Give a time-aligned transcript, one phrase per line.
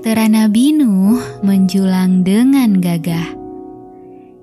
[0.00, 3.36] Bahtera Nabi Nuh menjulang dengan gagah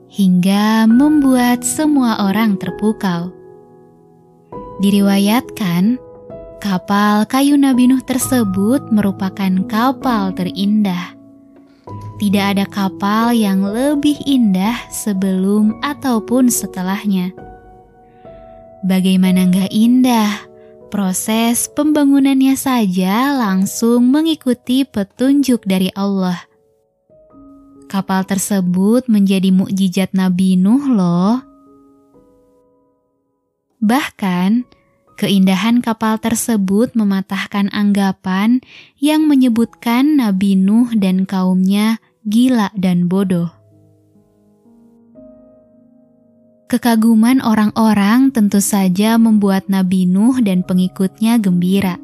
[0.05, 3.33] hingga membuat semua orang terpukau.
[4.85, 5.97] Diriwayatkan,
[6.61, 11.17] kapal kayu Nabi Nuh tersebut merupakan kapal terindah.
[12.21, 17.33] Tidak ada kapal yang lebih indah sebelum ataupun setelahnya.
[18.85, 20.37] Bagaimana nggak indah
[20.87, 26.47] Proses pembangunannya saja langsung mengikuti petunjuk dari Allah.
[27.91, 31.43] Kapal tersebut menjadi mukjizat Nabi Nuh loh.
[33.83, 34.63] Bahkan,
[35.19, 38.63] keindahan kapal tersebut mematahkan anggapan
[39.03, 43.56] yang menyebutkan Nabi Nuh dan kaumnya gila dan bodoh.
[46.67, 51.95] Kekaguman orang-orang tentu saja membuat Nabi Nuh dan pengikutnya gembira.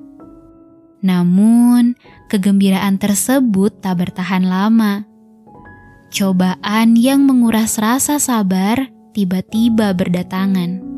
[1.03, 1.99] Namun,
[2.31, 5.03] kegembiraan tersebut tak bertahan lama.
[6.15, 10.92] Cobaan yang menguras rasa sabar tiba-tiba berdatangan.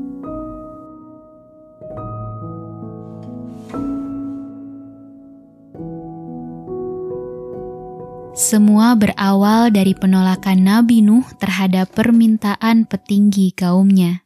[8.45, 14.21] Semua berawal dari penolakan Nabi Nuh terhadap permintaan petinggi kaumnya.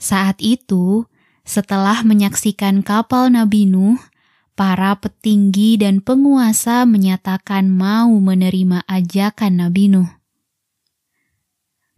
[0.00, 1.04] Saat itu,
[1.44, 4.00] setelah menyaksikan kapal Nabi Nuh,
[4.56, 10.08] para petinggi dan penguasa menyatakan mau menerima ajakan Nabi Nuh.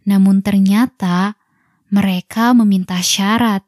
[0.03, 1.39] Namun ternyata
[1.87, 3.63] mereka meminta syarat.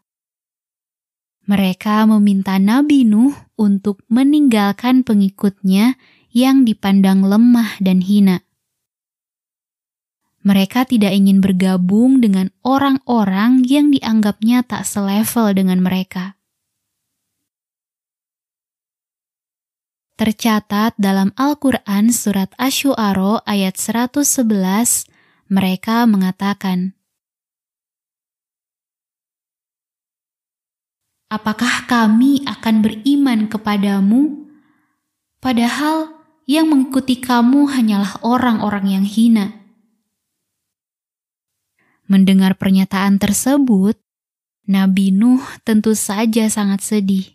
[1.47, 5.95] Mereka meminta Nabi Nuh untuk meninggalkan pengikutnya
[6.35, 8.43] yang dipandang lemah dan hina.
[10.45, 16.37] Mereka tidak ingin bergabung dengan orang-orang yang dianggapnya tak selevel dengan mereka.
[20.15, 25.09] Tercatat dalam Al-Quran Surat Ash-Shu'ara ayat 111,
[25.49, 26.95] mereka mengatakan,
[31.27, 34.45] Apakah kami akan beriman kepadamu,
[35.43, 36.14] padahal
[36.45, 39.65] yang mengikuti kamu hanyalah orang-orang yang hina.
[42.05, 43.97] Mendengar pernyataan tersebut,
[44.69, 47.33] Nabi Nuh tentu saja sangat sedih.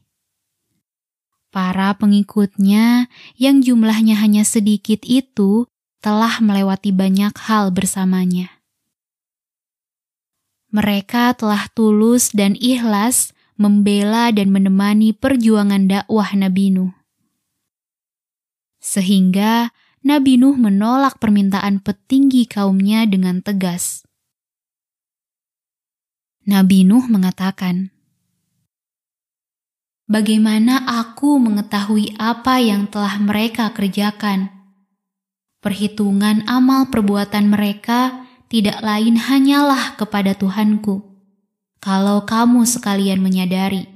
[1.51, 5.67] Para pengikutnya yang jumlahnya hanya sedikit itu
[5.99, 8.63] telah melewati banyak hal bersamanya.
[10.71, 17.00] Mereka telah tulus dan ikhlas membela dan menemani perjuangan dakwah Nabi Nuh.
[18.81, 19.71] Sehingga
[20.01, 24.09] Nabi Nuh menolak permintaan petinggi kaumnya dengan tegas.
[26.49, 27.93] Nabi Nuh mengatakan,
[30.11, 34.51] Bagaimana aku mengetahui apa yang telah mereka kerjakan?
[35.63, 41.05] Perhitungan amal perbuatan mereka tidak lain hanyalah kepada Tuhanku.
[41.79, 43.87] Kalau kamu sekalian menyadari,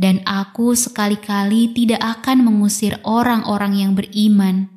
[0.00, 4.72] dan aku sekali-kali tidak akan mengusir orang-orang yang beriman.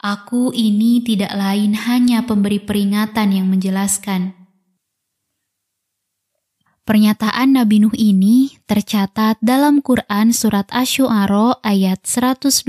[0.00, 4.32] Aku ini tidak lain hanya pemberi peringatan yang menjelaskan.
[6.88, 12.64] Pernyataan Nabi Nuh ini tercatat dalam Quran surat Asy-Syu'ara ayat 112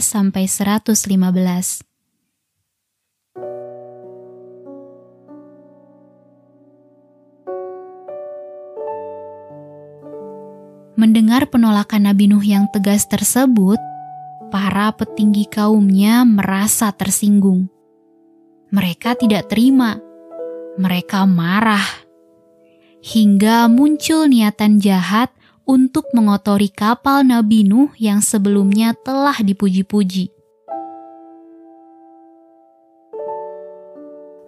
[0.00, 1.89] sampai 115.
[11.20, 13.76] Mendengar penolakan Nabi Nuh yang tegas tersebut,
[14.48, 17.68] para petinggi kaumnya merasa tersinggung.
[18.72, 20.00] Mereka tidak terima,
[20.80, 21.84] mereka marah,
[23.04, 25.28] hingga muncul niatan jahat
[25.68, 30.32] untuk mengotori kapal Nabi Nuh yang sebelumnya telah dipuji-puji.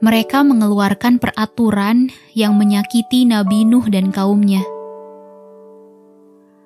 [0.00, 4.64] Mereka mengeluarkan peraturan yang menyakiti Nabi Nuh dan kaumnya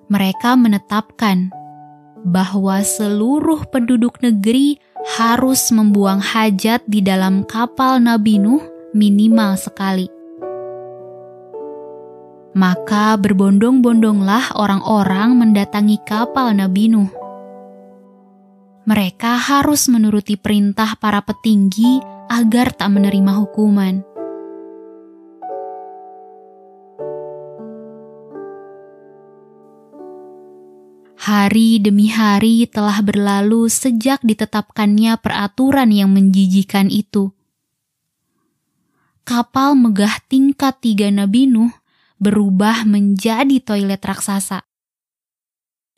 [0.06, 1.50] mereka menetapkan
[2.26, 4.78] bahwa seluruh penduduk negeri
[5.18, 8.62] harus membuang hajat di dalam kapal Nabi Nuh
[8.94, 10.10] minimal sekali.
[12.56, 17.10] Maka berbondong-bondonglah orang-orang mendatangi kapal Nabi Nuh.
[18.86, 22.00] Mereka harus menuruti perintah para petinggi
[22.30, 24.15] agar tak menerima hukuman.
[31.26, 37.34] Hari demi hari telah berlalu sejak ditetapkannya peraturan yang menjijikan itu.
[39.26, 41.74] Kapal megah tingkat tiga Nabi Nuh
[42.22, 44.70] berubah menjadi toilet raksasa.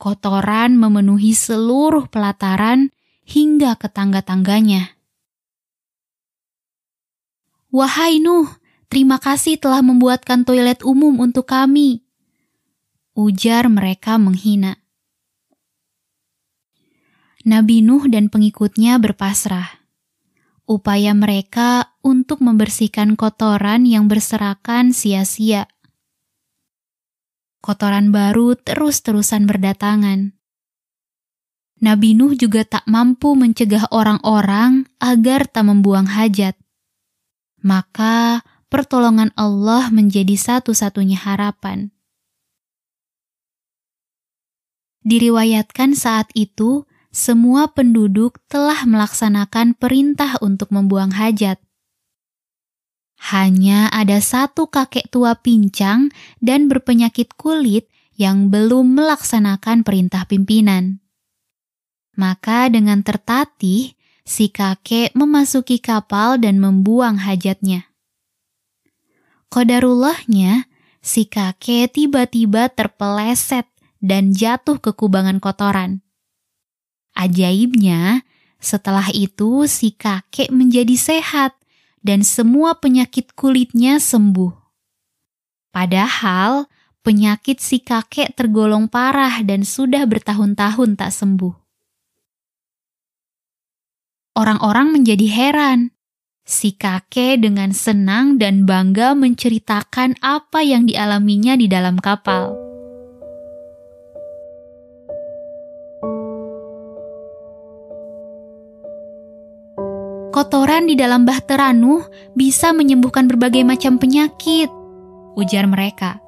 [0.00, 2.88] Kotoran memenuhi seluruh pelataran
[3.28, 4.96] hingga ke tangga-tangganya.
[7.69, 8.48] Wahai Nuh,
[8.88, 12.00] terima kasih telah membuatkan toilet umum untuk kami.
[13.12, 14.88] Ujar mereka menghina.
[17.48, 19.80] Nabi Nuh dan pengikutnya berpasrah.
[20.68, 25.64] Upaya mereka untuk membersihkan kotoran yang berserakan sia-sia.
[27.64, 30.36] Kotoran baru terus-terusan berdatangan.
[31.80, 36.52] Nabi Nuh juga tak mampu mencegah orang-orang agar tak membuang hajat
[37.62, 41.90] maka pertolongan Allah menjadi satu-satunya harapan.
[45.04, 51.58] Diriwayatkan saat itu, semua penduduk telah melaksanakan perintah untuk membuang hajat.
[53.19, 61.02] Hanya ada satu kakek tua pincang dan berpenyakit kulit yang belum melaksanakan perintah pimpinan.
[62.14, 63.94] Maka dengan tertatih,
[64.26, 67.90] si kakek memasuki kapal dan membuang hajatnya.
[69.50, 70.66] Kodarullahnya,
[70.99, 73.66] si kakek tiba-tiba terpeleset
[73.99, 76.02] dan jatuh ke kubangan kotoran.
[77.18, 78.22] Ajaibnya,
[78.62, 81.58] setelah itu si kakek menjadi sehat
[81.98, 84.54] dan semua penyakit kulitnya sembuh.
[85.74, 86.70] Padahal
[87.02, 91.54] penyakit si kakek tergolong parah dan sudah bertahun-tahun tak sembuh.
[94.38, 95.90] Orang-orang menjadi heran.
[96.46, 102.67] Si kakek dengan senang dan bangga menceritakan apa yang dialaminya di dalam kapal.
[110.38, 114.70] Kotoran di dalam bahtera Nuh bisa menyembuhkan berbagai macam penyakit,
[115.35, 116.23] ujar mereka.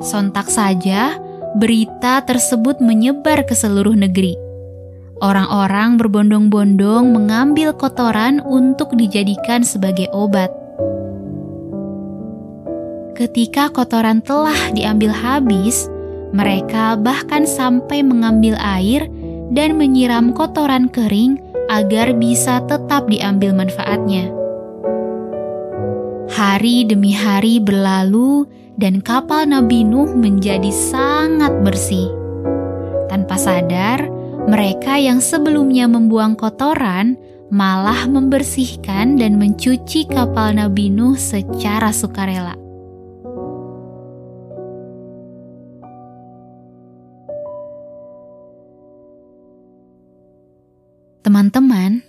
[0.00, 1.20] Sontak saja,
[1.60, 4.32] berita tersebut menyebar ke seluruh negeri.
[5.20, 10.48] Orang-orang berbondong-bondong mengambil kotoran untuk dijadikan sebagai obat.
[13.12, 15.84] Ketika kotoran telah diambil habis,
[16.32, 19.04] mereka bahkan sampai mengambil air
[19.52, 24.30] dan menyiram kotoran kering agar bisa tetap diambil manfaatnya.
[26.34, 32.10] Hari demi hari berlalu, dan kapal Nabi Nuh menjadi sangat bersih.
[33.06, 34.10] Tanpa sadar,
[34.50, 37.14] mereka yang sebelumnya membuang kotoran
[37.54, 42.63] malah membersihkan dan mencuci kapal Nabi Nuh secara sukarela.
[51.24, 52.04] Teman-teman,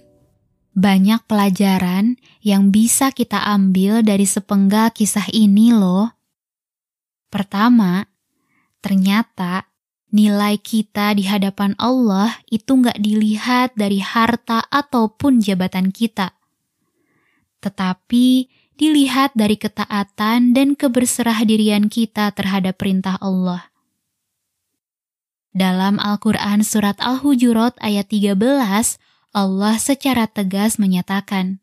[0.75, 6.11] banyak pelajaran yang bisa kita ambil dari sepenggal kisah ini loh.
[7.31, 8.11] Pertama,
[8.83, 9.71] ternyata
[10.11, 16.35] nilai kita di hadapan Allah itu nggak dilihat dari harta ataupun jabatan kita,
[17.63, 23.71] tetapi dilihat dari ketaatan dan keberserah dirian kita terhadap perintah Allah.
[25.55, 28.35] Dalam Al-Quran Surat Al-Hujurat ayat 13,
[29.35, 31.59] Allah secara tegas menyatakan,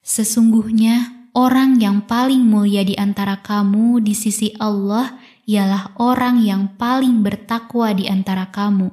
[0.00, 7.20] Sesungguhnya orang yang paling mulia di antara kamu di sisi Allah ialah orang yang paling
[7.20, 8.88] bertakwa di antara kamu.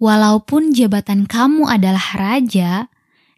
[0.00, 2.88] Walaupun jabatan kamu adalah raja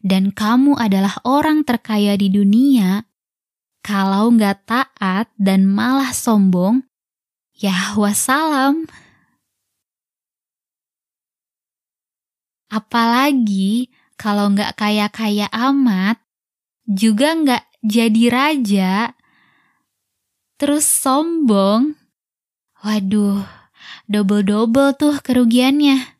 [0.06, 3.02] dan kamu adalah orang terkaya di dunia,
[3.82, 6.86] kalau nggak taat dan malah sombong,
[7.54, 8.86] ya wassalam.
[12.68, 13.88] Apalagi
[14.20, 16.20] kalau nggak kaya-kaya amat,
[16.84, 18.92] juga nggak jadi raja,
[20.56, 21.96] terus sombong,
[22.80, 23.44] waduh,
[24.08, 26.18] double-double tuh kerugiannya.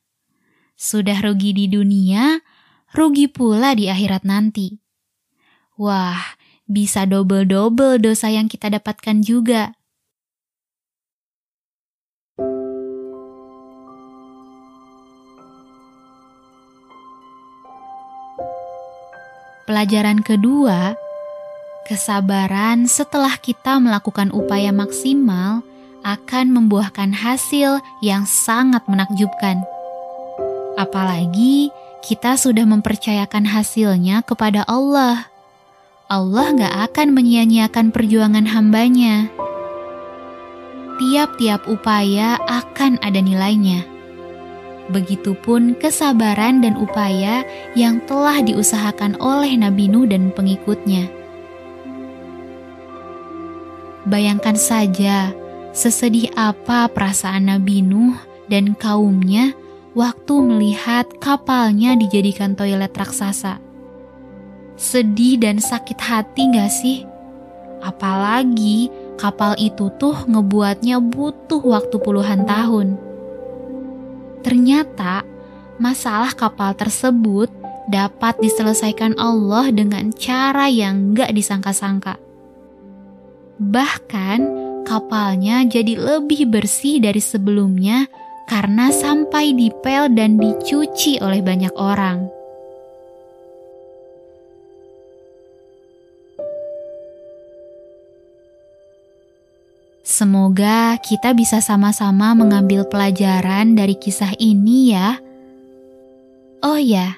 [0.79, 2.39] Sudah rugi di dunia,
[2.95, 4.79] rugi pula di akhirat nanti.
[5.79, 6.39] Wah,
[6.69, 9.78] bisa double-double dosa yang kita dapatkan juga.
[19.69, 20.97] Pelajaran kedua,
[21.89, 25.65] Kesabaran setelah kita melakukan upaya maksimal
[26.05, 29.65] akan membuahkan hasil yang sangat menakjubkan.
[30.77, 31.73] Apalagi
[32.05, 35.33] kita sudah mempercayakan hasilnya kepada Allah.
[36.13, 39.33] Allah gak akan menyia-nyiakan perjuangan hambanya.
[41.01, 43.98] Tiap-tiap upaya akan ada nilainya.
[44.89, 47.45] Begitupun kesabaran dan upaya
[47.77, 51.19] yang telah diusahakan oleh Nabi Nuh dan pengikutnya
[54.09, 55.37] Bayangkan saja
[55.77, 58.17] sesedih apa perasaan Nabi Nuh
[58.49, 59.53] dan kaumnya
[59.93, 63.61] waktu melihat kapalnya dijadikan toilet raksasa.
[64.81, 67.05] Sedih dan sakit hati gak sih?
[67.85, 68.89] Apalagi
[69.21, 73.08] kapal itu tuh ngebuatnya butuh waktu puluhan tahun.
[74.43, 75.27] Ternyata
[75.83, 77.51] masalah kapal tersebut
[77.89, 82.21] dapat diselesaikan Allah dengan cara yang gak disangka-sangka.
[83.59, 84.39] Bahkan
[84.87, 88.07] kapalnya jadi lebih bersih dari sebelumnya
[88.47, 92.38] karena sampai dipel dan dicuci oleh banyak orang.
[100.19, 105.15] Semoga kita bisa sama-sama mengambil pelajaran dari kisah ini, ya.
[106.59, 107.15] Oh ya,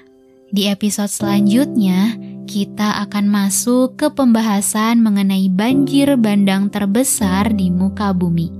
[0.52, 8.52] di episode selanjutnya kita akan masuk ke pembahasan mengenai banjir bandang terbesar di muka bumi.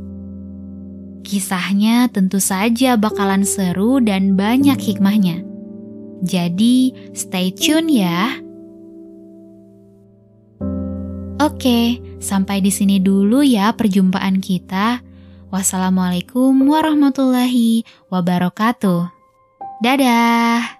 [1.21, 5.45] Kisahnya tentu saja bakalan seru dan banyak hikmahnya.
[6.25, 8.41] Jadi, stay tune ya.
[11.45, 15.03] Oke, sampai di sini dulu ya perjumpaan kita.
[15.51, 19.11] Wassalamualaikum warahmatullahi wabarakatuh.
[19.83, 20.80] Dadah.